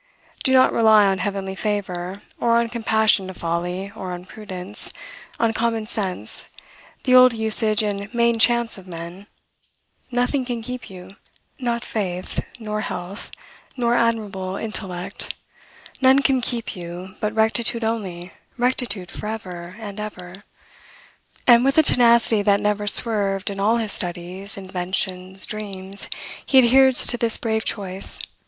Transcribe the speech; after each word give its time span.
Do 0.43 0.51
not 0.51 0.73
rely 0.73 1.05
on 1.05 1.19
heavenly 1.19 1.53
favor, 1.53 2.23
or 2.39 2.57
on 2.57 2.69
compassion 2.69 3.27
to 3.27 3.35
folly, 3.35 3.91
or 3.95 4.13
on 4.13 4.25
prudence, 4.25 4.91
on 5.39 5.53
common 5.53 5.85
sense, 5.85 6.49
the 7.03 7.13
old 7.13 7.33
usage 7.33 7.83
and 7.83 8.11
main 8.11 8.39
chance 8.39 8.79
of 8.79 8.87
men; 8.87 9.27
nothing 10.09 10.43
can 10.43 10.63
keep 10.63 10.89
you, 10.89 11.11
not 11.59 11.85
fate, 11.85 12.39
nor 12.57 12.81
health, 12.81 13.29
nor 13.77 13.93
admirable 13.93 14.55
intellect; 14.55 15.35
none 16.01 16.17
can 16.23 16.41
keep 16.41 16.75
you, 16.75 17.13
but 17.19 17.35
rectitude 17.35 17.83
only, 17.83 18.31
rectitude 18.57 19.11
forever 19.11 19.75
and 19.79 19.99
ever! 19.99 20.45
and, 21.45 21.63
with 21.63 21.77
a 21.77 21.83
tenacity 21.83 22.41
that 22.41 22.59
never 22.59 22.87
swerved 22.87 23.51
in 23.51 23.59
all 23.59 23.77
his 23.77 23.91
studies, 23.91 24.57
inventions, 24.57 25.45
dreams, 25.45 26.09
he 26.43 26.57
adheres 26.57 27.05
to 27.05 27.17
this 27.19 27.37
brave 27.37 27.63
choice. 27.63 28.17